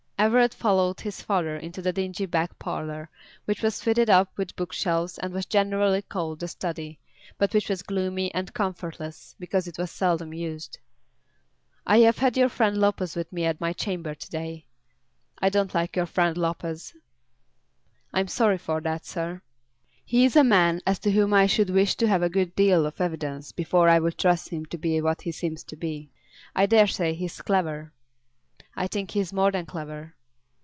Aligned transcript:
Everett 0.23 0.53
followed 0.53 1.01
his 1.01 1.19
father 1.23 1.57
into 1.57 1.81
a 1.83 1.91
dingy 1.91 2.27
back 2.27 2.59
parlour, 2.59 3.09
which 3.45 3.63
was 3.63 3.81
fitted 3.81 4.07
up 4.07 4.31
with 4.37 4.55
book 4.55 4.71
shelves 4.71 5.17
and 5.17 5.33
was 5.33 5.47
generally 5.47 6.03
called 6.03 6.39
the 6.41 6.47
study, 6.47 6.99
but 7.39 7.51
which 7.55 7.69
was 7.69 7.81
gloomy 7.81 8.31
and 8.31 8.53
comfortless 8.53 9.35
because 9.39 9.67
it 9.67 9.79
was 9.79 9.89
seldom 9.89 10.31
used. 10.31 10.77
"I 11.87 12.01
have 12.01 12.19
had 12.19 12.37
your 12.37 12.49
friend 12.49 12.77
Lopez 12.77 13.15
with 13.15 13.33
me 13.33 13.45
at 13.45 13.59
my 13.59 13.73
chambers 13.73 14.19
to 14.19 14.29
day. 14.29 14.67
I 15.39 15.49
don't 15.49 15.73
like 15.73 15.95
your 15.95 16.05
friend 16.05 16.37
Lopez." 16.37 16.93
"I 18.13 18.19
am 18.19 18.27
sorry 18.27 18.59
for 18.59 18.79
that, 18.81 19.07
sir." 19.07 19.41
"He 20.05 20.23
is 20.23 20.35
a 20.35 20.43
man 20.43 20.81
as 20.85 20.99
to 20.99 21.11
whom 21.11 21.33
I 21.33 21.47
should 21.47 21.71
wish 21.71 21.95
to 21.95 22.07
have 22.07 22.21
a 22.21 22.29
good 22.29 22.55
deal 22.55 22.85
of 22.85 23.01
evidence 23.01 23.51
before 23.53 23.89
I 23.89 23.97
would 23.97 24.19
trust 24.19 24.49
him 24.49 24.67
to 24.67 24.77
be 24.77 25.01
what 25.01 25.23
he 25.23 25.31
seems 25.31 25.63
to 25.63 25.75
be. 25.75 26.11
I 26.55 26.67
dare 26.67 26.85
say 26.85 27.15
he's 27.15 27.41
clever." 27.41 27.91
"I 28.73 28.87
think 28.87 29.11
he's 29.11 29.33
more 29.33 29.51
than 29.51 29.65
clever." 29.65 30.15